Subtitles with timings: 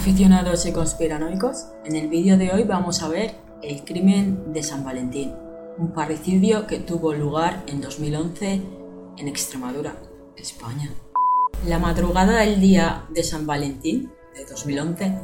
[0.00, 4.82] Aficionados y conspiranoicos, en el vídeo de hoy vamos a ver el crimen de San
[4.82, 5.34] Valentín,
[5.76, 8.62] un parricidio que tuvo lugar en 2011
[9.18, 9.96] en Extremadura,
[10.38, 10.90] España.
[11.66, 15.18] La madrugada del día de San Valentín de 2011,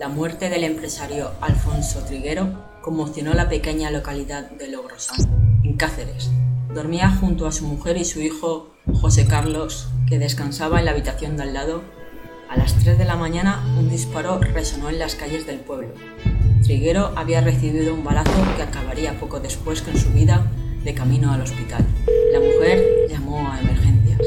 [0.00, 6.30] la muerte del empresario Alfonso Triguero conmocionó la pequeña localidad de Logrosán, en Cáceres.
[6.74, 11.36] Dormía junto a su mujer y su hijo José Carlos, que descansaba en la habitación
[11.36, 11.82] de al lado
[12.52, 15.88] a las 3 de la mañana un disparo resonó en las calles del pueblo.
[16.62, 20.44] Triguero había recibido un balazo que acabaría poco después con su vida
[20.84, 21.82] de camino al hospital.
[22.30, 24.20] La mujer llamó a emergencias.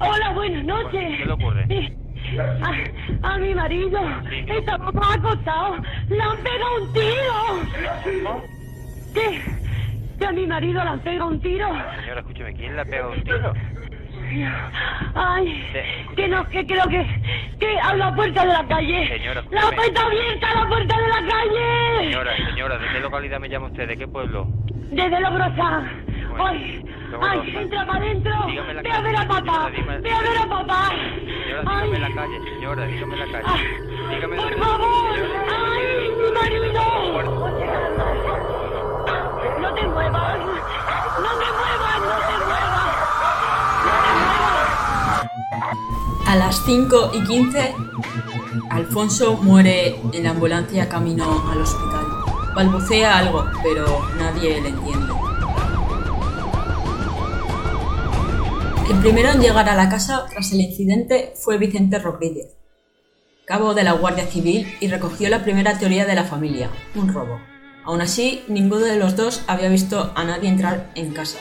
[0.00, 1.18] Hola, buenas noches.
[1.18, 1.96] ¿Qué le ocurre?
[3.22, 4.00] A, a mi marido.
[4.48, 5.78] Estamos acostados.
[6.08, 8.42] Le han pegado un tiro.
[9.14, 9.61] ¿Qué?
[10.26, 11.66] A mi marido le han pegado un tiro.
[12.00, 13.52] Señora, escúcheme, ¿quién le ha pegado un tiro?
[15.14, 15.62] Ay,
[16.16, 17.04] que no, que creo que,
[17.58, 19.08] que a la puerta de la calle.
[19.08, 21.98] Señora, la puerta abierta a la puerta de la calle.
[22.04, 23.88] Señora, señora, ¿de qué localidad me llama usted?
[23.88, 24.46] ¿De qué pueblo?
[24.90, 25.82] Desde Logrosa.
[26.36, 26.82] Bueno, Ay,
[27.20, 28.32] ay, entra para adentro.
[28.32, 28.46] La
[28.82, 29.68] Ve a ver a papá.
[29.70, 30.88] Ve a ver a papá.
[30.88, 31.90] Señora, Ay.
[31.90, 33.46] dígame la calle, señora, dígame la calle.
[34.08, 35.18] Dígame Por favor.
[35.50, 36.82] Ay, mi marido.
[39.74, 40.38] Te muevas.
[40.38, 42.96] No te muevas, no te muevas.
[43.84, 44.72] No te muevas.
[46.26, 47.74] A las 5 y 15,
[48.70, 52.06] Alfonso muere en la ambulancia camino al hospital.
[52.54, 53.86] Balbucea algo, pero
[54.18, 55.12] nadie le entiende.
[58.90, 62.48] El primero en llegar a la casa tras el incidente fue Vicente Rodríguez,
[63.46, 67.51] cabo de la Guardia Civil, y recogió la primera teoría de la familia, un robo.
[67.84, 71.38] Aún así, ninguno de los dos había visto a nadie entrar en casa.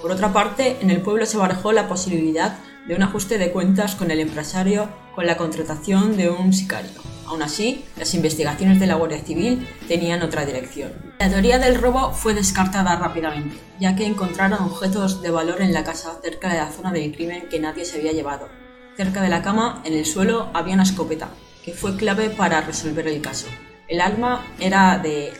[0.00, 3.94] Por otra parte, en el pueblo se barajó la posibilidad de un ajuste de cuentas
[3.94, 6.90] con el empresario con la contratación de un sicario.
[7.26, 10.92] Aún así, las investigaciones de la Guardia Civil tenían otra dirección.
[11.18, 15.84] La teoría del robo fue descartada rápidamente, ya que encontraron objetos de valor en la
[15.84, 18.48] casa cerca de la zona del crimen que nadie se había llevado.
[18.96, 21.28] Cerca de la cama, en el suelo, había una escopeta,
[21.64, 23.46] que fue clave para resolver el caso.
[23.88, 25.32] El arma era de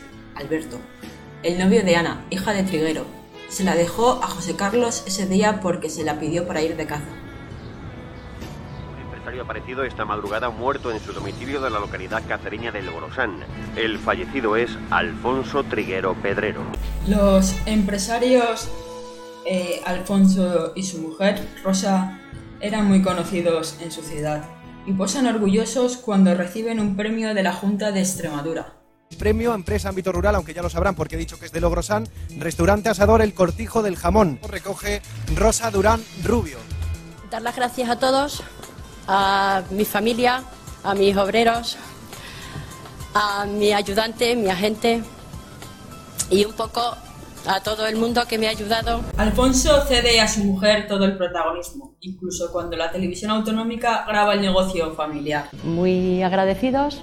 [0.43, 0.79] Alberto,
[1.43, 3.07] el novio de Ana, hija de Triguero.
[3.49, 6.87] Se la dejó a José Carlos ese día porque se la pidió para ir de
[6.87, 7.09] caza.
[8.93, 13.45] Un empresario aparecido esta madrugada muerto en su domicilio de la localidad cacereña de Logrosán.
[13.77, 16.63] El fallecido es Alfonso Triguero Pedrero.
[17.07, 18.69] Los empresarios
[19.47, 22.19] eh, Alfonso y su mujer, Rosa,
[22.61, 24.45] eran muy conocidos en su ciudad
[24.87, 28.82] y posan orgullosos cuando reciben un premio de la Junta de Extremadura.
[29.13, 31.61] Premio a Empresa Ámbito Rural, aunque ya lo sabrán porque he dicho que es de
[31.61, 32.09] Logrosán.
[32.39, 34.39] Restaurante Asador El Cortijo del Jamón.
[34.49, 35.03] Recoge
[35.35, 36.59] Rosa Durán Rubio.
[37.31, 38.43] Dar las gracias a todos,
[39.09, 40.43] a mi familia,
[40.85, 41.77] a mis obreros,
[43.15, 45.03] a mi ayudante, mi agente
[46.31, 46.97] y un poco
[47.47, 49.03] a todo el mundo que me ha ayudado.
[49.17, 54.41] Alfonso cede a su mujer todo el protagonismo, incluso cuando la televisión autonómica graba el
[54.41, 55.49] negocio familiar.
[55.65, 57.03] Muy agradecidos,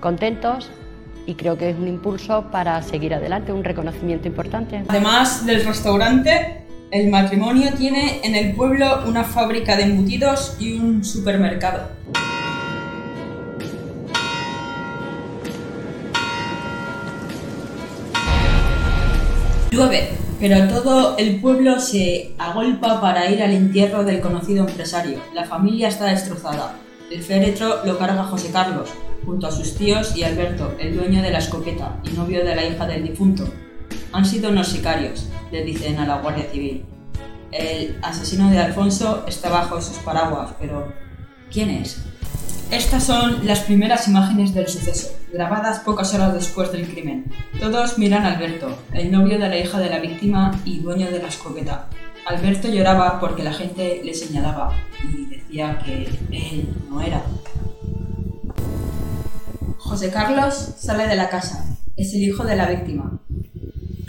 [0.00, 0.70] contentos
[1.26, 4.84] y creo que es un impulso para seguir adelante, un reconocimiento importante.
[4.88, 11.04] Además del restaurante, el matrimonio tiene en el pueblo una fábrica de embutidos y un
[11.04, 11.88] supermercado.
[19.72, 25.18] Llueve, pero todo el pueblo se agolpa para ir al entierro del conocido empresario.
[25.34, 26.76] La familia está destrozada.
[27.10, 28.90] El féretro lo carga José Carlos,
[29.26, 32.64] junto a sus tíos y Alberto, el dueño de la escopeta y novio de la
[32.64, 33.52] hija del difunto.
[34.12, 36.84] Han sido unos sicarios, le dicen a la Guardia Civil.
[37.50, 40.92] El asesino de Alfonso está bajo sus paraguas, pero
[41.50, 42.02] ¿quién es?
[42.70, 47.32] Estas son las primeras imágenes del suceso, grabadas pocas horas después del crimen.
[47.60, 51.20] Todos miran a Alberto, el novio de la hija de la víctima y dueño de
[51.20, 51.88] la escopeta.
[52.26, 54.72] Alberto lloraba porque la gente le señalaba
[55.04, 57.22] y decía que él no era.
[59.88, 61.64] José Carlos sale de la casa,
[61.96, 63.20] es el hijo de la víctima.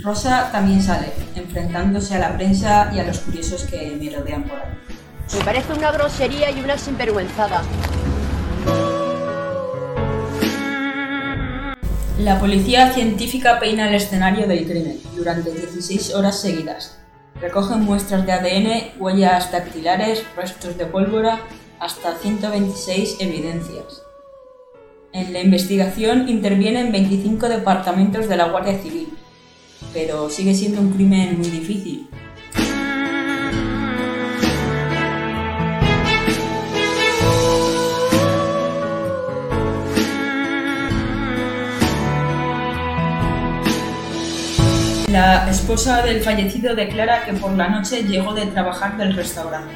[0.04, 4.58] Rosa también sale, enfrentándose a la prensa y a los curiosos que me rodean por
[4.58, 4.74] ahí.
[5.38, 7.62] Me parece una grosería y una sinvergüenzada.
[12.18, 16.98] La policía científica peina el escenario del crimen durante 16 horas seguidas.
[17.40, 21.40] Recogen muestras de ADN, huellas dactilares, restos de pólvora,
[21.80, 24.07] hasta 126 evidencias.
[25.14, 29.08] En la investigación intervienen 25 departamentos de la Guardia Civil,
[29.94, 32.10] pero sigue siendo un crimen muy difícil.
[45.10, 49.74] La esposa del fallecido declara que por la noche llegó de trabajar del restaurante.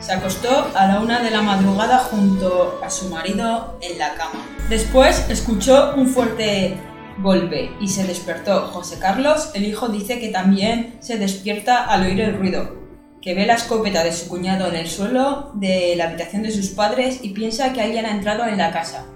[0.00, 4.55] Se acostó a la una de la madrugada junto a su marido en la cama.
[4.68, 6.76] Después escuchó un fuerte
[7.22, 8.66] golpe y se despertó.
[8.66, 12.74] José Carlos, el hijo, dice que también se despierta al oír el ruido,
[13.22, 16.70] que ve la escopeta de su cuñado en el suelo de la habitación de sus
[16.70, 19.06] padres y piensa que alguien ha entrado en la casa.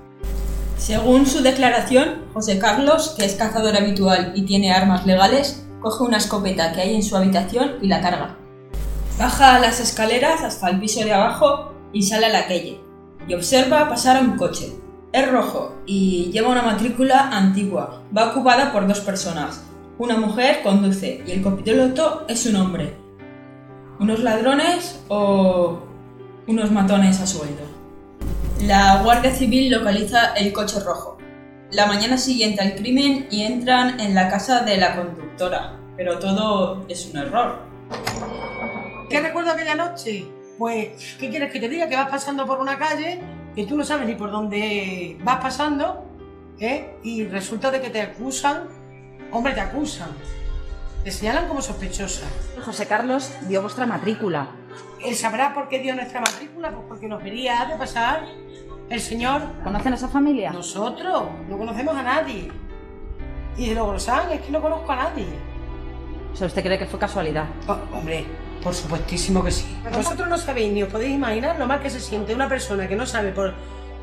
[0.79, 6.19] Según su declaración, José Carlos, que es cazador habitual y tiene armas legales, coge una
[6.19, 8.37] escopeta que hay en su habitación y la carga.
[9.19, 12.81] Baja las escaleras hasta el piso de abajo y sale a la calle.
[13.27, 14.73] Y observa pasar un coche.
[15.13, 18.05] Es rojo y lleva una matrícula antigua.
[18.17, 19.65] Va ocupada por dos personas.
[19.99, 22.95] Una mujer conduce y el copiloto es un hombre.
[23.99, 25.81] ¿Unos ladrones o
[26.47, 27.63] unos matones a sueldo?
[28.61, 31.19] La Guardia Civil localiza el coche rojo.
[31.73, 36.85] La mañana siguiente al crimen y entran en la casa de la conductora, pero todo
[36.89, 37.59] es un error.
[39.09, 40.25] ¿Qué recuerdo aquella noche?
[40.57, 41.89] Pues, ¿qué quieres que te diga?
[41.89, 43.21] Que vas pasando por una calle
[43.55, 46.05] que tú no sabes ni por dónde vas pasando,
[46.59, 46.97] ¿eh?
[47.03, 48.69] Y resulta de que te acusan,
[49.33, 50.11] hombre, te acusan,
[51.05, 52.27] te señalan como sospechosa.
[52.65, 54.49] José Carlos dio vuestra matrícula.
[55.05, 58.25] Él sabrá por qué dio nuestra matrícula, pues porque nos vería de pasar
[58.89, 59.43] el señor.
[59.65, 60.53] ¿Conocen a esa familia?
[60.53, 62.51] Nosotros, no conocemos a nadie.
[63.57, 65.27] Y de Logrosán es que no conozco a nadie.
[66.33, 67.47] O sea, ¿usted cree que fue casualidad?
[67.67, 68.25] Oh, hombre,
[68.63, 69.77] por supuestísimo que sí.
[69.95, 72.97] Vosotros no sabéis ni os podéis imaginar lo mal que se siente una persona que
[72.97, 73.55] no sabe por,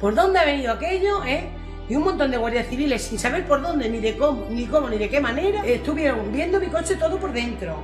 [0.01, 1.50] por dónde ha venido aquello, ¿eh?
[1.89, 4.89] Y un montón de guardias civiles sin saber por dónde, ni de cómo, ni cómo,
[4.89, 7.75] ni de qué manera, estuvieron viendo mi coche todo por dentro.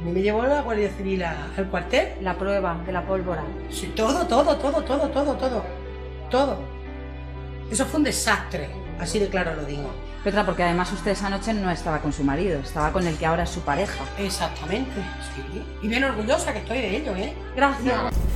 [0.00, 2.08] A mí me llevó la Guardia Civil a- al cuartel.
[2.20, 3.42] La prueba de la pólvora.
[3.70, 5.64] Sí, todo, todo, todo, todo, todo, todo.
[6.30, 6.58] Todo.
[7.70, 8.68] Eso fue un desastre.
[9.00, 9.90] Así de claro lo digo.
[10.24, 13.26] Petra, porque además usted esa noche no estaba con su marido, estaba con el que
[13.26, 14.04] ahora es su pareja.
[14.18, 14.92] Exactamente.
[14.92, 15.62] Sí.
[15.82, 17.32] Y bien orgullosa que estoy de ello, ¿eh?
[17.54, 17.94] Gracias.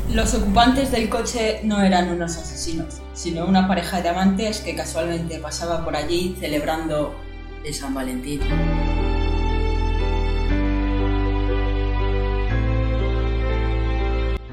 [0.09, 5.39] Los ocupantes del coche no eran unos asesinos, sino una pareja de amantes que casualmente
[5.39, 7.15] pasaba por allí celebrando
[7.65, 8.41] el San Valentín.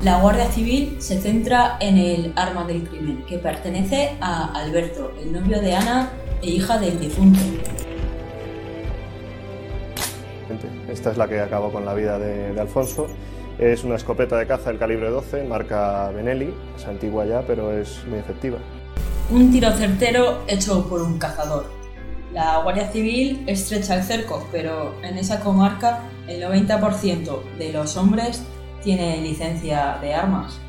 [0.07, 5.33] La Guardia Civil se centra en el arma del crimen, que pertenece a Alberto, el
[5.33, 6.09] novio de Ana
[6.41, 7.41] e hija del difunto.
[10.87, 13.07] Esta es la que acabó con la vida de, de Alfonso.
[13.59, 18.05] Es una escopeta de caza del calibre 12, marca Benelli, es antigua ya, pero es
[18.07, 18.59] muy efectiva.
[19.29, 21.65] Un tiro certero hecho por un cazador.
[22.31, 28.41] La Guardia Civil estrecha el cerco, pero en esa comarca el 90% de los hombres
[28.87, 30.61] tiene licencia de armas.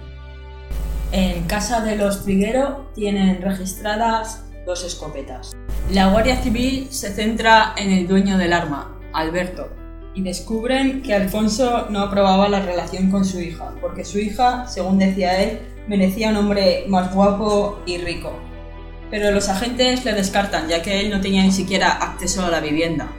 [1.12, 5.52] En casa de los Triguero tienen registradas dos escopetas.
[5.92, 9.68] La Guardia Civil se centra en el dueño del arma, Alberto,
[10.16, 14.98] y descubren que Alfonso no aprobaba la relación con su hija, porque su hija, según
[14.98, 18.32] decía él, merecía un hombre más guapo y rico.
[19.12, 22.58] Pero los agentes le descartan, ya que él no tenía ni siquiera acceso a la
[22.58, 23.12] vivienda.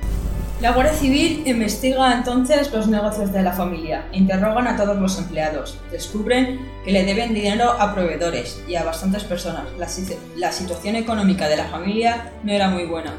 [0.62, 5.78] La Guardia Civil investiga entonces los negocios de la familia interrogan a todos los empleados.
[5.90, 9.64] Descubren que le deben dinero a proveedores y a bastantes personas.
[9.78, 9.88] La,
[10.36, 13.14] la situación económica de la familia no era muy buena.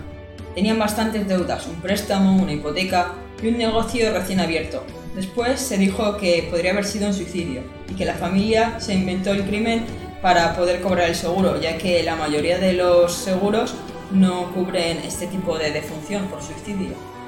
[0.55, 4.85] Tenían bastantes deudas, un préstamo, una hipoteca y un negocio recién abierto.
[5.17, 9.31] Después se dijo que podría haber sido un suicidio y que la familia se inventó
[9.31, 9.87] el crimen
[10.21, 13.75] para poder cobrar el seguro, ya que la mayoría de los seguros
[14.13, 17.20] no cubren este tipo de defunción por suicidio.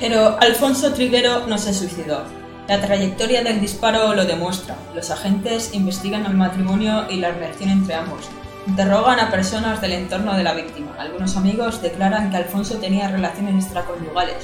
[0.00, 2.24] Pero Alfonso Triguero no se suicidó.
[2.66, 4.76] La trayectoria del disparo lo demuestra.
[4.94, 8.28] Los agentes investigan el matrimonio y la relación entre ambos.
[8.66, 10.94] Interrogan a personas del entorno de la víctima.
[10.98, 14.36] Algunos amigos declaran que Alfonso tenía relaciones extraconyugales,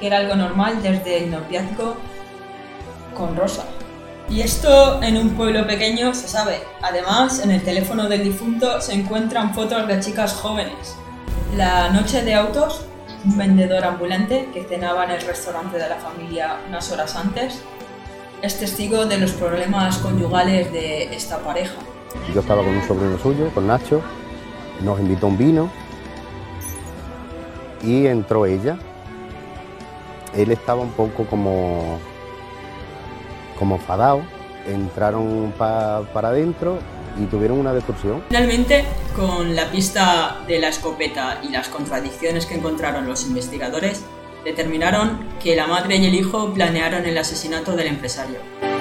[0.00, 1.96] que era algo normal desde el noviazgo
[3.14, 3.64] con Rosa.
[4.30, 6.62] Y esto en un pueblo pequeño se sabe.
[6.80, 10.96] Además, en el teléfono del difunto se encuentran fotos de chicas jóvenes.
[11.56, 12.86] La noche de autos,
[13.24, 17.62] un vendedor ambulante que cenaba en el restaurante de la familia unas horas antes,
[18.42, 21.74] es testigo de los problemas conyugales de esta pareja.
[22.34, 24.02] Yo estaba con un sobrino suyo, con Nacho,
[24.80, 25.70] nos invitó un vino.
[27.82, 28.76] Y entró ella.
[30.36, 31.98] Él estaba un poco como,
[33.58, 34.22] como enfadado,
[34.66, 36.78] entraron pa- para adentro
[37.18, 38.22] y tuvieron una discusión.
[38.28, 38.84] Finalmente,
[39.16, 44.04] con la pista de la escopeta y las contradicciones que encontraron los investigadores,
[44.44, 48.71] determinaron que la madre y el hijo planearon el asesinato del empresario.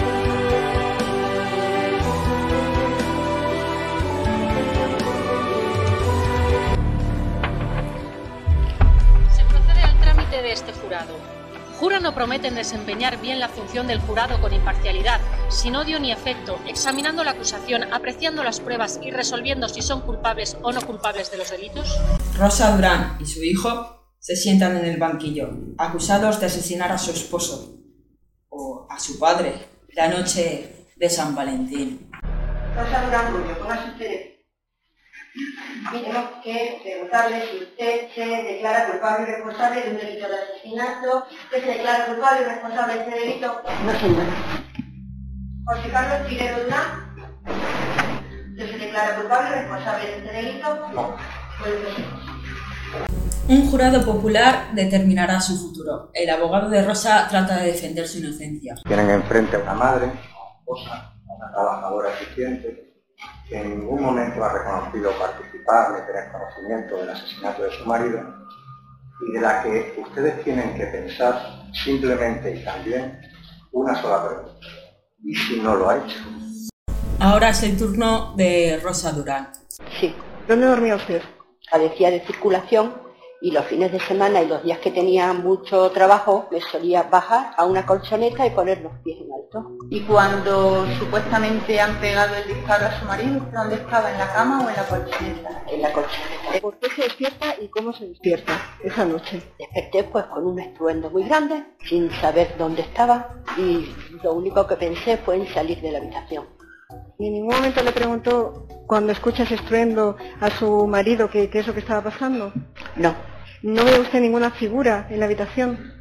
[11.81, 15.19] Juran o prometen desempeñar bien la función del jurado con imparcialidad,
[15.49, 20.55] sin odio ni efecto, examinando la acusación, apreciando las pruebas y resolviendo si son culpables
[20.61, 21.99] o no culpables de los delitos.
[22.37, 27.09] Rosa Durán y su hijo se sientan en el banquillo, acusados de asesinar a su
[27.09, 27.79] esposo
[28.49, 29.55] o a su padre
[29.95, 32.11] la noche de San Valentín.
[32.75, 34.30] Rosa Durán Rubio, póngase usted.
[35.91, 41.25] Tenemos que preguntarle si usted se declara culpable y responsable de un delito de asesinato,
[41.49, 43.61] que se declara culpable y responsable de este delito.
[43.85, 44.25] No, señora.
[45.65, 50.89] José Carlos Figueroa Durán, que se declara culpable y responsable de este delito.
[50.93, 51.15] No.
[53.47, 56.09] Un jurado popular determinará su futuro.
[56.13, 58.75] El abogado de Rosa trata de defender su inocencia.
[58.83, 60.19] Tienen enfrente a una madre, una
[60.59, 62.90] esposa, una trabajadora eficiente,
[63.47, 68.19] que en ningún momento ha reconocido participar ni tener conocimiento del asesinato de su marido
[69.27, 73.19] y de la que ustedes tienen que pensar simplemente y también
[73.71, 74.67] una sola pregunta.
[75.23, 76.17] ¿Y si no lo ha hecho?
[77.19, 79.51] Ahora es el turno de Rosa Durán.
[79.99, 80.15] Sí.
[80.47, 81.21] ¿Dónde dormía usted?
[81.69, 83.00] Padecía de circulación
[83.41, 87.53] y los fines de semana y los días que tenía mucho trabajo me solía bajar
[87.57, 89.77] a una colchoneta y poner los pies en alto.
[89.89, 94.11] ¿Y cuando supuestamente han pegado el disparo a su marido, dónde estaba?
[94.11, 95.63] ¿En la cama o en la colchoneta?
[95.67, 96.61] En la colchoneta.
[96.61, 99.41] ¿Por qué se despierta y cómo se despierta esa noche?
[99.57, 103.89] Desperté pues con un estruendo muy grande, sin saber dónde estaba y
[104.23, 106.60] lo único que pensé fue en salir de la habitación.
[107.19, 111.59] ¿Y en ningún momento le preguntó, cuando escucha ese estruendo, a su marido qué, qué
[111.59, 112.51] es lo que estaba pasando?
[112.95, 113.15] No.
[113.61, 115.93] ¿No ve usted ninguna figura en la habitación?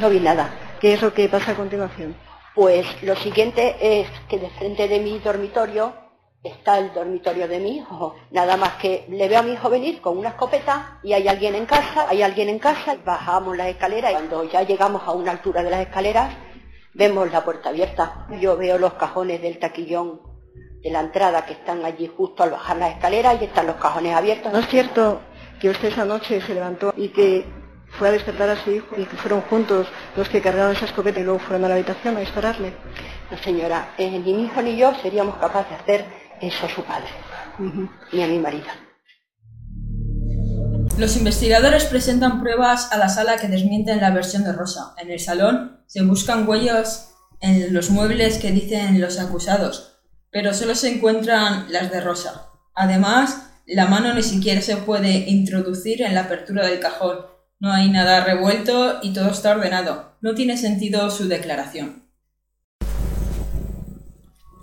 [0.00, 0.50] No vi nada.
[0.80, 2.16] ¿Qué es lo que pasa a continuación?
[2.54, 5.92] Pues lo siguiente es que de frente de mi dormitorio
[6.42, 8.14] está el dormitorio de mi hijo.
[8.30, 11.54] Nada más que le veo a mi hijo venir con una escopeta y hay alguien
[11.54, 15.32] en casa, hay alguien en casa, bajamos las escaleras y cuando ya llegamos a una
[15.32, 16.34] altura de las escaleras
[16.94, 18.26] vemos la puerta abierta.
[18.40, 20.20] Yo veo los cajones del taquillón
[20.82, 24.14] de la entrada que están allí justo al bajar las escaleras y están los cajones
[24.14, 24.52] abiertos.
[24.52, 25.20] ¿No es cierto
[25.60, 27.46] que usted esa noche se levantó y que
[27.90, 31.20] fue a despertar a su hijo y que fueron juntos los que cargaron esa escopeta
[31.20, 32.72] y luego fueron a la habitación a dispararle?
[33.30, 36.04] No, señora, eh, ni mi hijo ni yo seríamos capaces de hacer
[36.40, 37.08] eso a su padre,
[38.12, 38.87] ni a mi marido.
[40.98, 44.94] Los investigadores presentan pruebas a la sala que desmienten la versión de Rosa.
[44.98, 50.00] En el salón se buscan huellas en los muebles que dicen los acusados,
[50.32, 52.48] pero solo se encuentran las de Rosa.
[52.74, 57.18] Además, la mano ni siquiera se puede introducir en la apertura del cajón.
[57.60, 60.16] No hay nada revuelto y todo está ordenado.
[60.20, 62.08] No tiene sentido su declaración.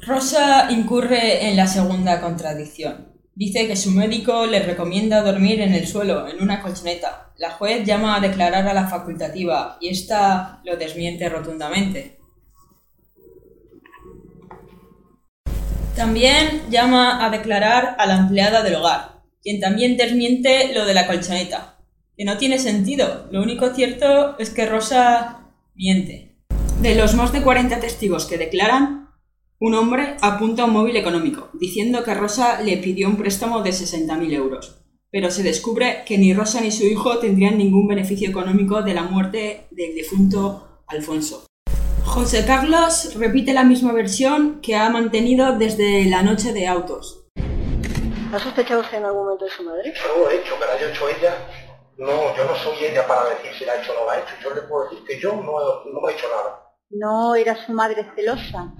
[0.01, 3.14] Rosa incurre en la segunda contradicción.
[3.35, 7.33] Dice que su médico le recomienda dormir en el suelo, en una colchoneta.
[7.37, 12.17] La juez llama a declarar a la facultativa y ésta lo desmiente rotundamente.
[15.97, 21.05] También llama a declarar a la empleada del hogar, quien también desmiente lo de la
[21.05, 21.79] colchoneta,
[22.15, 23.27] que no tiene sentido.
[23.31, 26.37] Lo único cierto es que Rosa miente.
[26.79, 29.04] De los más de 40 testigos que declaran,
[29.59, 33.69] un hombre apunta a un móvil económico, diciendo que Rosa le pidió un préstamo de
[33.69, 34.81] 60.000 euros.
[35.11, 39.03] Pero se descubre que ni Rosa ni su hijo tendrían ningún beneficio económico de la
[39.03, 41.45] muerte del difunto Alfonso.
[42.03, 47.25] José Carlos repite la misma versión que ha mantenido desde la noche de autos.
[48.33, 49.93] ¿Ha sospechado usted en algún momento de su madre?
[49.95, 51.35] Yo lo he hecho, que la haya hecho ella.
[51.97, 54.19] No, yo no soy ella para decir si la ha hecho o no la ha
[54.19, 54.33] hecho.
[54.43, 56.65] Yo le puedo decir que yo no, no he hecho nada.
[56.89, 58.73] ¿No era su madre celosa?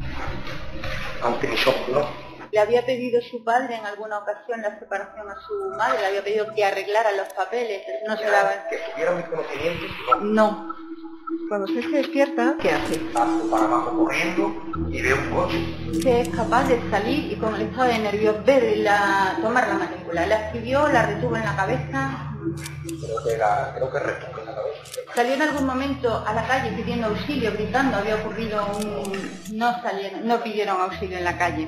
[1.26, 2.08] Ante mis ojos, no.
[2.52, 6.00] ¿Le había pedido su padre en alguna ocasión la separación a su madre?
[6.02, 7.82] ¿Le había pedido que arreglara los papeles?
[8.08, 8.52] No se daba...
[8.70, 10.22] Que tuviera mis conocimientos, no.
[10.22, 10.76] No.
[11.50, 12.98] Cuando usted se despierta, ¿qué hace?
[13.12, 14.56] Paso para abajo corriendo
[14.90, 15.76] y veo un coche.
[15.92, 19.74] Usted es capaz de salir y con el estado de nervios ver la, tomar la
[19.74, 20.26] matrícula.
[20.28, 22.35] La escribió, la retuvo en la cabeza.
[23.02, 24.82] Creo que, la, creo que retuvo en la cabeza.
[25.16, 27.98] ¿Salió en algún momento a la calle pidiendo auxilio, gritando?
[27.98, 29.32] Había ocurrido un...
[29.54, 31.68] No salieron, no pidieron auxilio en la calle.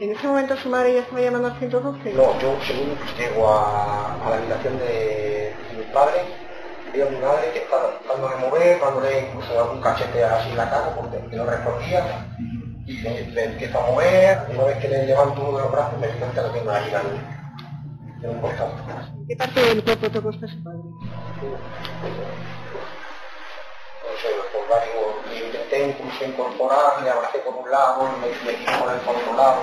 [0.00, 2.12] ¿En ese momento su madre ya estaba llamando al 112?
[2.12, 6.22] No, yo según llego a, a la habitación de, de mi padre
[6.92, 7.76] veo a mi madre que está
[8.06, 12.26] dándole mover, dándole incluso algún cachete así en la cara porque que no respondía
[12.86, 15.72] y le, le empiezo a mover, y una vez que le levanto uno de los
[15.72, 16.90] brazos me di cuenta que tengo ahí
[18.22, 18.72] en un costado.
[19.28, 20.78] ¿Qué parte del cuerpo tocó usted su padre?
[20.78, 20.92] No
[24.20, 24.88] sé, los pulgares,
[25.30, 29.36] le intenté incluso incorporar, le abracé por un lado, me, me tiré por el otro
[29.36, 29.60] lado.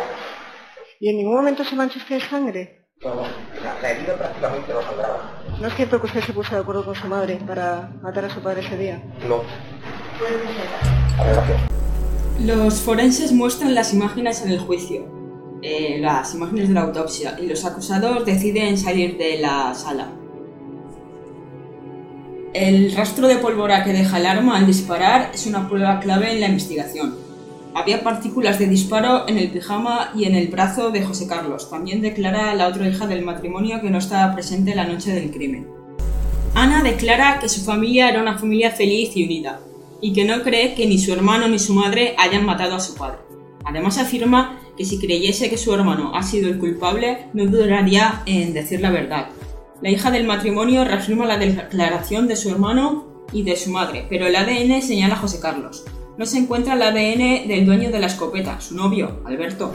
[1.00, 2.76] ¿Y en ningún momento se manchó usted de sangre?
[3.02, 5.42] No, no, la, la herida prácticamente no sangraba.
[5.60, 8.30] ¿No es cierto que usted se puso de acuerdo con su madre para matar a
[8.30, 9.02] su padre ese día?
[9.26, 9.42] No.
[12.42, 15.06] Los forenses muestran las imágenes en el juicio,
[15.62, 20.10] eh, las imágenes de la autopsia, y los acusados deciden salir de la sala.
[22.54, 26.40] El rastro de pólvora que deja el arma al disparar es una prueba clave en
[26.40, 27.16] la investigación.
[27.76, 31.70] Había partículas de disparo en el pijama y en el brazo de José Carlos.
[31.70, 35.68] También declara la otra hija del matrimonio que no estaba presente la noche del crimen.
[36.56, 39.60] Ana declara que su familia era una familia feliz y unida,
[40.02, 42.96] y que no cree que ni su hermano ni su madre hayan matado a su
[42.96, 43.20] padre.
[43.64, 48.54] Además afirma que si creyese que su hermano ha sido el culpable, no dudaría en
[48.54, 49.28] decir la verdad.
[49.82, 54.26] La hija del matrimonio reafirma la declaración de su hermano y de su madre, pero
[54.26, 55.84] el ADN señala a José Carlos.
[56.18, 59.74] No se encuentra el ADN del dueño de la escopeta, su novio, Alberto.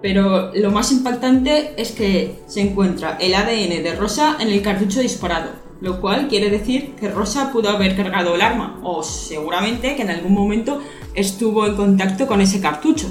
[0.00, 5.00] Pero lo más impactante es que se encuentra el ADN de Rosa en el cartucho
[5.00, 10.02] disparado, lo cual quiere decir que Rosa pudo haber cargado el arma, o seguramente que
[10.02, 10.82] en algún momento
[11.14, 13.08] estuvo en contacto con ese cartucho.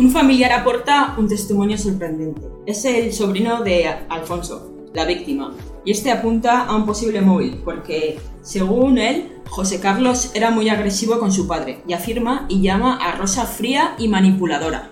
[0.00, 2.40] Un familiar aporta un testimonio sorprendente.
[2.64, 5.52] Es el sobrino de Alfonso, la víctima,
[5.84, 11.18] y este apunta a un posible móvil, porque, según él, José Carlos era muy agresivo
[11.18, 14.88] con su padre, y afirma y llama a Rosa fría y manipuladora.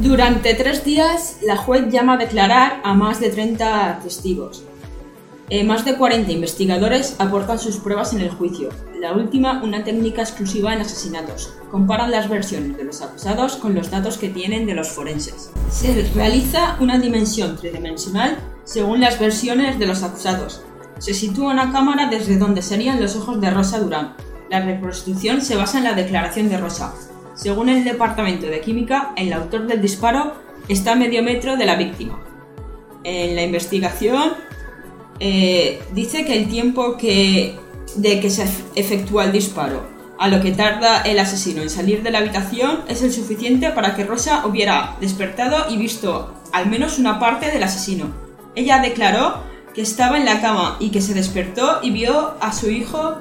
[0.00, 4.64] Durante tres días, la juez llama a declarar a más de 30 testigos.
[5.48, 8.70] Eh, más de 40 investigadores aportan sus pruebas en el juicio.
[9.00, 11.54] La última, una técnica exclusiva en asesinatos.
[11.70, 15.52] Comparan las versiones de los acusados con los datos que tienen de los forenses.
[15.70, 20.62] Se realiza una dimensión tridimensional según las versiones de los acusados.
[20.98, 24.16] Se sitúa una cámara desde donde serían los ojos de Rosa Durán.
[24.50, 26.92] La reconstrucción se basa en la declaración de Rosa.
[27.34, 30.34] Según el Departamento de Química, el autor del disparo
[30.66, 32.18] está a medio metro de la víctima.
[33.04, 34.32] En la investigación
[35.20, 37.56] eh, dice que el tiempo que,
[37.96, 42.10] de que se efectúa el disparo a lo que tarda el asesino en salir de
[42.10, 47.18] la habitación es el suficiente para que Rosa hubiera despertado y visto al menos una
[47.18, 48.06] parte del asesino.
[48.54, 49.42] Ella declaró
[49.74, 53.16] que estaba en la cama y que se despertó y vio a su hijo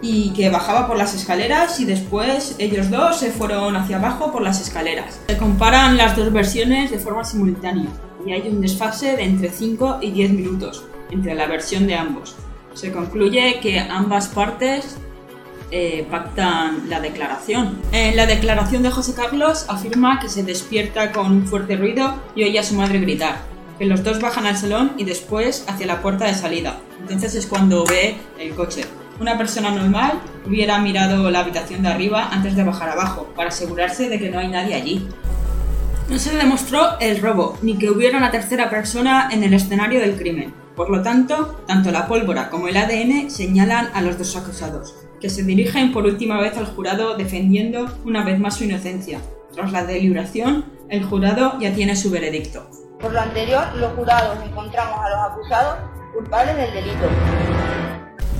[0.00, 4.42] y que bajaba por las escaleras y después ellos dos se fueron hacia abajo por
[4.42, 5.20] las escaleras.
[5.28, 7.86] Se comparan las dos versiones de forma simultánea
[8.26, 12.36] y hay un desfase de entre 5 y 10 minutos entre la versión de ambos.
[12.74, 14.96] Se concluye que ambas partes
[15.70, 17.78] eh, pactan la declaración.
[17.92, 22.44] En la declaración de José Carlos afirma que se despierta con un fuerte ruido y
[22.44, 23.36] oye a su madre gritar,
[23.78, 26.78] que los dos bajan al salón y después hacia la puerta de salida.
[27.00, 28.84] Entonces es cuando ve el coche.
[29.20, 34.08] Una persona normal hubiera mirado la habitación de arriba antes de bajar abajo, para asegurarse
[34.08, 35.06] de que no hay nadie allí.
[36.08, 40.16] No se demostró el robo, ni que hubiera una tercera persona en el escenario del
[40.16, 40.52] crimen.
[40.76, 45.28] Por lo tanto, tanto la pólvora como el ADN señalan a los dos acusados, que
[45.28, 49.20] se dirigen por última vez al jurado defendiendo una vez más su inocencia.
[49.52, 52.66] Tras la deliberación, el jurado ya tiene su veredicto.
[52.98, 55.78] Por lo anterior, los jurados encontramos a los acusados
[56.14, 57.04] culpables del delito.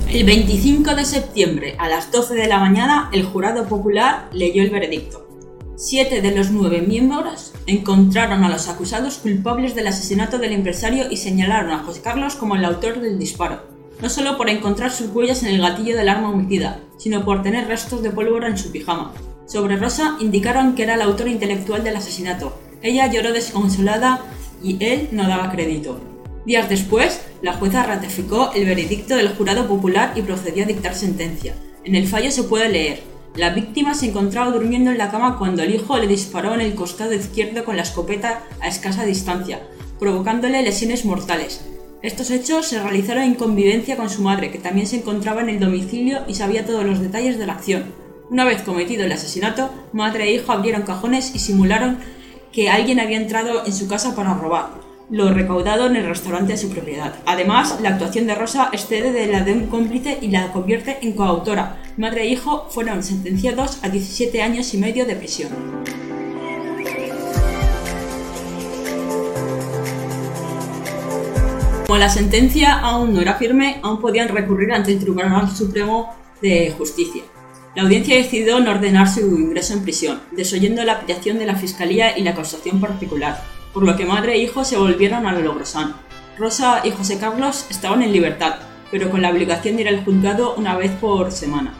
[0.09, 4.71] El 25 de septiembre a las 12 de la mañana, el jurado popular leyó el
[4.71, 5.27] veredicto.
[5.75, 11.17] Siete de los nueve miembros encontraron a los acusados culpables del asesinato del empresario y
[11.17, 13.61] señalaron a José Carlos como el autor del disparo,
[14.01, 17.67] no solo por encontrar sus huellas en el gatillo del arma homicida, sino por tener
[17.67, 19.13] restos de pólvora en su pijama.
[19.45, 22.57] Sobre Rosa indicaron que era el autor intelectual del asesinato.
[22.81, 24.21] Ella lloró desconsolada
[24.61, 25.99] y él no daba crédito.
[26.45, 31.55] Días después, la jueza ratificó el veredicto del jurado popular y procedió a dictar sentencia.
[31.85, 33.03] En el fallo se puede leer,
[33.35, 36.75] la víctima se encontraba durmiendo en la cama cuando el hijo le disparó en el
[36.75, 39.59] costado izquierdo con la escopeta a escasa distancia,
[39.99, 41.65] provocándole lesiones mortales.
[42.03, 45.59] Estos hechos se realizaron en convivencia con su madre, que también se encontraba en el
[45.59, 47.85] domicilio y sabía todos los detalles de la acción.
[48.29, 51.97] Una vez cometido el asesinato, madre e hijo abrieron cajones y simularon
[52.51, 56.57] que alguien había entrado en su casa para robar lo recaudado en el restaurante de
[56.57, 57.15] su propiedad.
[57.25, 61.13] Además, la actuación de Rosa excede de la de un cómplice y la convierte en
[61.13, 61.77] coautora.
[61.97, 65.51] Madre e hijo fueron sentenciados a 17 años y medio de prisión.
[71.85, 76.09] Como la sentencia aún no era firme, aún podían recurrir ante el Tribunal Supremo
[76.41, 77.23] de Justicia.
[77.75, 82.17] La audiencia decidió no ordenar su ingreso en prisión, desoyendo la apelación de la Fiscalía
[82.17, 85.95] y la acusación particular por lo que madre e hijo se volvieron a Logrosán.
[86.37, 88.55] Rosa y José Carlos estaban en libertad,
[88.91, 91.73] pero con la obligación de ir al juzgado una vez por semana.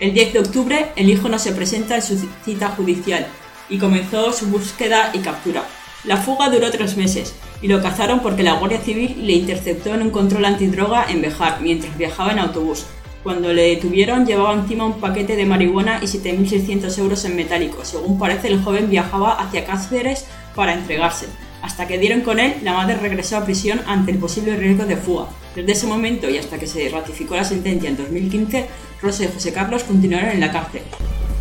[0.00, 3.26] El 10 de octubre, el hijo no se presenta en su cita judicial
[3.68, 5.64] y comenzó su búsqueda y captura.
[6.04, 10.02] La fuga duró tres meses, y lo cazaron porque la Guardia Civil le interceptó en
[10.02, 12.86] un control antidroga en Bejar mientras viajaba en autobús.
[13.22, 17.84] Cuando le detuvieron llevaba encima un paquete de marihuana y 7.600 euros en metálico.
[17.84, 21.26] Según parece, el joven viajaba hacia Cáceres para entregarse.
[21.62, 24.96] Hasta que dieron con él, la madre regresó a prisión ante el posible riesgo de
[24.96, 25.26] fuga.
[25.54, 28.66] Desde ese momento y hasta que se ratificó la sentencia en 2015,
[29.00, 30.82] Rosa y José Carlos continuaron en la cárcel.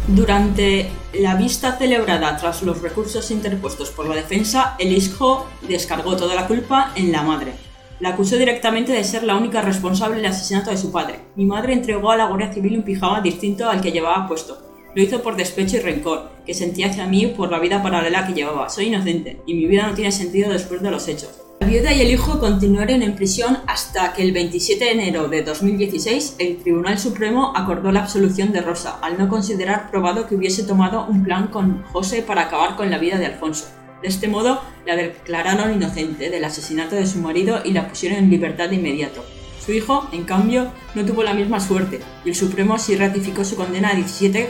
[0.08, 6.36] Durante la vista celebrada tras los recursos interpuestos por la defensa, el hijo descargó toda
[6.36, 7.54] la culpa en la madre.
[8.00, 11.20] La acusó directamente de ser la única responsable del asesinato de su padre.
[11.36, 14.71] Mi madre entregó a la Guardia Civil un pijama distinto al que llevaba puesto.
[14.94, 18.34] Lo hizo por despecho y rencor, que sentía hacia mí por la vida paralela que
[18.34, 18.70] llevaba.
[18.70, 21.42] Soy inocente, y mi vida no tiene sentido después de los hechos.
[21.62, 25.44] La viuda y el hijo continuaron en prisión hasta que el 27 de enero de
[25.44, 30.64] 2016 el Tribunal Supremo acordó la absolución de Rosa, al no considerar probado que hubiese
[30.64, 33.68] tomado un plan con José para acabar con la vida de Alfonso.
[34.02, 38.30] De este modo, la declararon inocente del asesinato de su marido y la pusieron en
[38.32, 39.24] libertad de inmediato.
[39.64, 43.56] Su hijo, en cambio, no tuvo la misma suerte y el Supremo sí ratificó su
[43.56, 44.50] condena a 17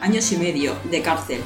[0.00, 1.40] años y medio de cárcel.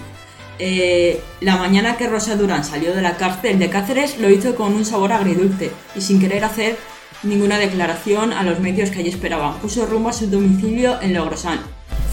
[0.58, 4.74] Eh, la mañana que Rosa Durán salió de la cárcel de Cáceres lo hizo con
[4.74, 6.76] un sabor agridulce y sin querer hacer
[7.22, 9.58] ninguna declaración a los medios que allí esperaban.
[9.58, 11.60] Puso rumbo a su domicilio en Logrosán.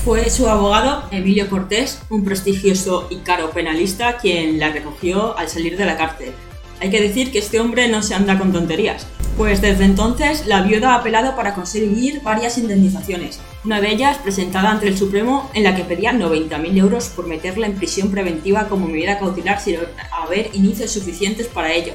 [0.03, 5.77] Fue su abogado, Emilio Cortés, un prestigioso y caro penalista, quien la recogió al salir
[5.77, 6.33] de la cárcel.
[6.81, 10.61] Hay que decir que este hombre no se anda con tonterías, pues desde entonces la
[10.61, 15.63] viuda ha apelado para conseguir varias indemnizaciones, una de ellas presentada ante el Supremo en
[15.63, 19.77] la que pedía 90.000 euros por meterla en prisión preventiva como medida cautelar sin
[20.11, 21.93] haber inicios suficientes para ello.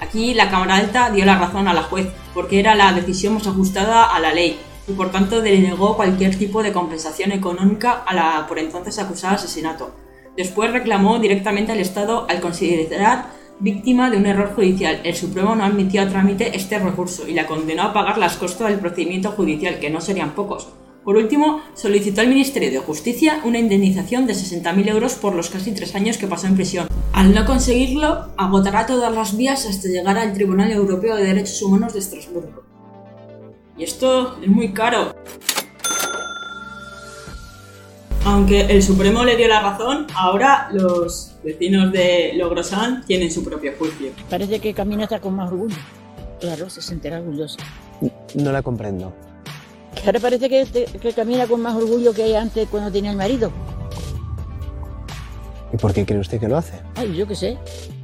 [0.00, 3.46] Aquí la Cámara Alta dio la razón a la juez, porque era la decisión más
[3.46, 8.46] ajustada a la ley, y por tanto denegó cualquier tipo de compensación económica a la
[8.46, 9.94] por entonces acusada asesinato.
[10.36, 15.00] Después reclamó directamente al Estado al considerar víctima de un error judicial.
[15.04, 18.68] El Supremo no admitió a trámite este recurso y la condenó a pagar las costas
[18.68, 20.68] del procedimiento judicial, que no serían pocos.
[21.04, 25.72] Por último, solicitó al Ministerio de Justicia una indemnización de 60.000 euros por los casi
[25.72, 26.86] tres años que pasó en prisión.
[27.12, 31.94] Al no conseguirlo, agotará todas las vías hasta llegar al Tribunal Europeo de Derechos Humanos
[31.94, 32.62] de Estrasburgo.
[33.78, 35.14] Y esto es muy caro.
[38.28, 43.72] Aunque el Supremo le dio la razón, ahora los vecinos de Logrosán tienen su propio
[43.78, 44.10] juicio.
[44.28, 45.74] Parece que camina hasta con más orgullo.
[46.38, 47.56] Claro, se sentirá orgullosa.
[48.34, 49.14] No la comprendo.
[49.94, 50.66] Que ahora parece que,
[51.00, 53.50] que camina con más orgullo que antes cuando tenía el marido.
[55.72, 56.82] ¿Y por qué cree usted que lo hace?
[56.96, 57.56] Ay, yo qué sé.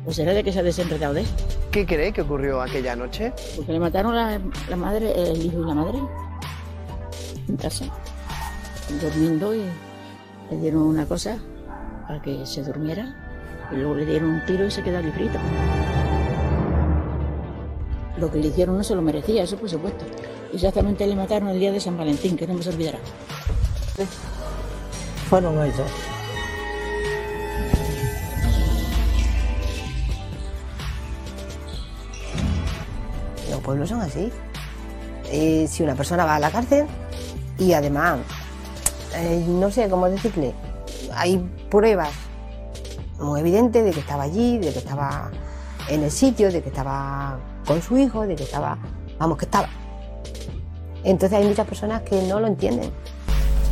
[0.05, 1.27] Pues será de que se ha desenredado de él.
[1.71, 3.31] ¿Qué cree que ocurrió aquella noche?
[3.57, 5.99] Porque le mataron la, la madre, el hijo y la madre.
[7.47, 7.85] En casa.
[9.03, 9.61] Durmiendo y
[10.51, 11.39] le dieron una cosa
[12.07, 13.15] para que se durmiera.
[13.73, 15.39] Y luego le dieron un tiro y se quedó librito.
[18.19, 20.05] Lo que le hicieron no se lo merecía, eso por supuesto.
[20.53, 22.99] Exactamente le mataron el día de San Valentín, que no me se olvidará.
[25.29, 25.91] Fueron ellos.
[33.51, 34.31] Los pueblos son así.
[35.33, 36.87] Eh, si una persona va a la cárcel
[37.59, 38.21] y además,
[39.15, 40.55] eh, no sé cómo decirle,
[41.15, 41.39] hay
[41.71, 42.11] pruebas
[43.19, 45.31] muy evidentes de que estaba allí, de que estaba
[45.89, 48.79] en el sitio, de que estaba con su hijo, de que estaba,
[49.19, 49.69] vamos, que estaba.
[51.05, 52.91] Entonces hay muchas personas que no lo entienden.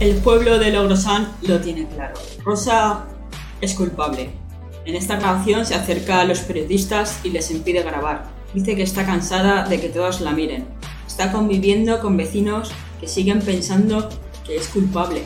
[0.00, 2.14] El pueblo de Logrosán lo tiene claro.
[2.44, 3.04] Rosa
[3.60, 4.30] es culpable.
[4.84, 8.24] En esta grabación se acerca a los periodistas y les impide grabar.
[8.52, 10.66] Dice que está cansada de que todos la miren.
[11.06, 14.08] Está conviviendo con vecinos que siguen pensando
[14.46, 15.22] que es culpable.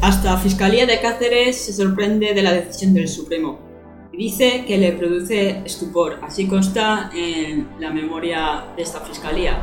[0.00, 3.58] Hasta la Fiscalía de Cáceres se sorprende de la decisión del Supremo
[4.12, 6.18] y dice que le produce estupor.
[6.22, 9.58] Así consta en la memoria de esta Fiscalía.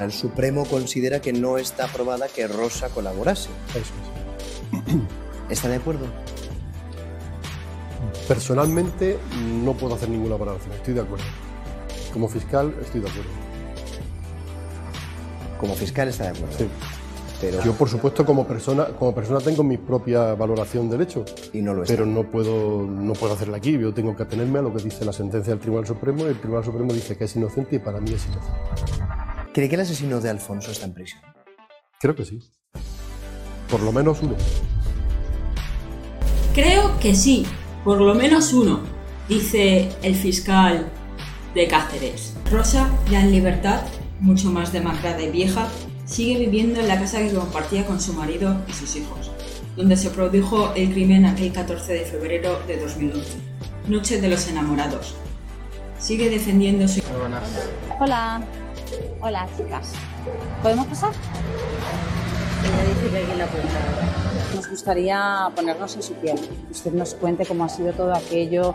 [0.00, 3.48] El Supremo considera que no está aprobada que Rosa colaborase.
[5.48, 6.06] ¿Está de acuerdo?
[8.28, 9.18] Personalmente
[9.64, 11.24] no puedo hacer ninguna valoración, estoy de acuerdo.
[12.12, 13.45] Como fiscal estoy de acuerdo.
[15.58, 16.58] Como fiscal está de acuerdo.
[16.58, 16.66] Sí.
[17.40, 17.62] Pero...
[17.62, 21.24] Yo, por supuesto, como persona, como persona tengo mi propia valoración del hecho.
[21.52, 21.94] Y no lo está.
[21.94, 23.78] Pero no puedo, no puedo hacerla aquí.
[23.78, 26.24] Yo tengo que atenerme a lo que dice la sentencia del Tribunal Supremo.
[26.24, 29.06] Y el Tribunal Supremo dice que es inocente y para mí es inocente.
[29.52, 31.20] ¿Cree que el asesino de Alfonso está en prisión?
[32.00, 32.38] Creo que sí.
[33.70, 34.34] Por lo menos uno.
[36.54, 37.44] Creo que sí,
[37.84, 38.80] por lo menos uno,
[39.28, 40.90] dice el fiscal
[41.54, 42.34] de Cáceres.
[42.50, 43.82] Rosa, ya en libertad,
[44.20, 45.68] mucho más demacrada y vieja,
[46.04, 49.30] sigue viviendo en la casa que compartía con su marido y sus hijos,
[49.76, 53.38] donde se produjo el crimen aquel 14 de febrero de 2011,
[53.88, 55.14] Noche de los Enamorados.
[55.98, 57.00] sigue defendiendo su...
[58.00, 58.42] Hola.
[59.20, 59.92] Hola, chicas.
[60.62, 61.12] ¿Podemos pasar?
[62.62, 64.35] Ella dice que alguien la puerta.
[64.56, 66.40] Nos gustaría ponernos en su piel.
[66.40, 68.74] Que usted nos cuente cómo ha sido todo aquello,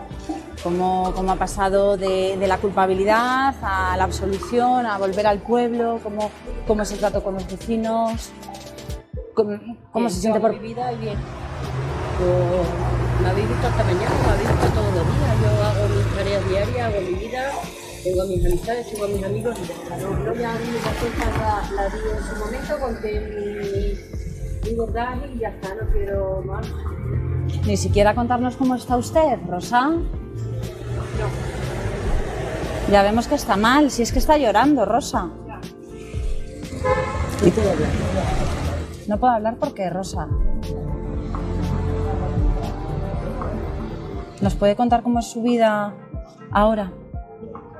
[0.62, 5.98] cómo, cómo ha pasado de, de la culpabilidad a la absolución, a volver al pueblo,
[6.00, 6.30] cómo,
[6.68, 8.30] cómo se trató con los vecinos,
[9.34, 9.58] cómo,
[9.90, 10.52] cómo se siente por...
[10.52, 11.18] Mi vida y bien.
[12.20, 15.36] Yo me habéis visto hasta mañana, me habéis visto todos los días.
[15.42, 17.50] Yo hago mis tareas diarias, hago mi vida,
[18.04, 19.56] tengo mis amistades, tengo a mis amigos.
[20.00, 24.21] No, no ya mis cosas las la di en su momento, conté mi,
[25.34, 26.66] y ya está, no quiero más.
[27.66, 29.92] Ni siquiera contarnos cómo está usted, Rosa.
[32.90, 35.30] Ya vemos que está mal, si es que está llorando, Rosa.
[37.44, 37.88] Y puedo hablar.
[39.08, 40.28] No puedo hablar porque, Rosa.
[44.40, 45.94] ¿Nos puede contar cómo es su vida
[46.50, 46.92] ahora?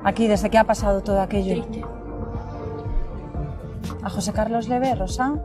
[0.03, 1.63] Aquí, desde que ha pasado todo aquello.
[1.63, 1.85] Triste.
[4.03, 5.41] ¿A José Carlos le ve, Rosa?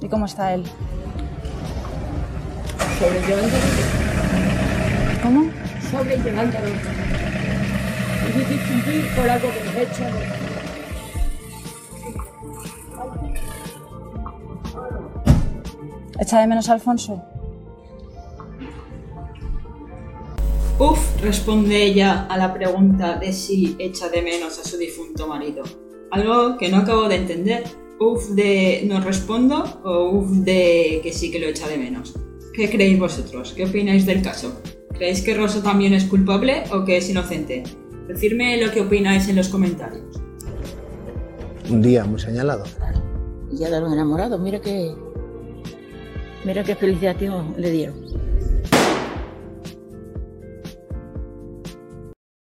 [0.00, 0.64] ¿Y cómo está él?
[2.98, 3.64] Sobrellevándolo.
[5.22, 5.50] ¿Cómo?
[5.90, 6.68] Sobrellevándolo.
[8.28, 10.04] Y difícil cumplir por algo que nos he hecho.
[16.20, 17.22] ¿Echa de menos a Alfonso?
[20.78, 25.62] Uf, responde ella a la pregunta de si echa de menos a su difunto marido.
[26.10, 27.64] Algo que no acabo de entender.
[28.00, 32.14] Uf de no respondo o uf de que sí que lo echa de menos.
[32.52, 33.52] ¿Qué creéis vosotros?
[33.56, 34.60] ¿Qué opináis del caso?
[34.92, 37.62] ¿Creéis que Rosa también es culpable o que es inocente?
[38.08, 40.20] Decidme lo que opináis en los comentarios.
[41.70, 42.64] Un día muy señalado.
[43.50, 44.94] Y ya de los enamorados, mira qué.
[46.44, 47.16] Mira qué felicidad
[47.56, 47.96] le dieron.